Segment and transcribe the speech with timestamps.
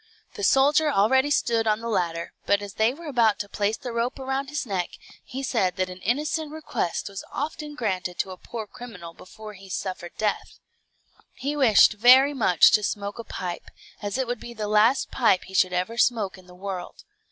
[0.33, 3.91] The soldier already stood on the ladder; but as they were about to place the
[3.91, 4.89] rope around his neck,
[5.23, 9.69] he said that an innocent request was often granted to a poor criminal before he
[9.69, 10.57] suffered death.
[11.33, 13.67] He wished very much to smoke a pipe,
[14.01, 17.03] as it would be the last pipe he should ever smoke in the world.